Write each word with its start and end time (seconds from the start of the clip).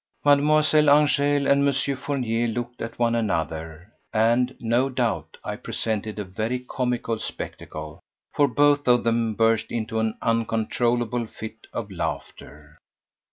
Mademoiselle 0.25 0.87
Angèle 0.91 1.47
and 1.47 1.63
Monsieur 1.63 1.95
Fournier 1.95 2.47
looked 2.47 2.81
at 2.81 2.97
one 2.97 3.13
another, 3.13 3.93
and, 4.11 4.55
no 4.59 4.89
doubt, 4.89 5.37
I 5.43 5.55
presented 5.55 6.17
a 6.17 6.23
very 6.23 6.57
comical 6.57 7.19
spectacle; 7.19 7.99
for 8.33 8.47
both 8.47 8.87
of 8.87 9.03
them 9.03 9.35
burst 9.35 9.71
into 9.71 9.99
an 9.99 10.17
uncontrollable 10.23 11.27
fit 11.27 11.67
of 11.71 11.91
laughter. 11.91 12.79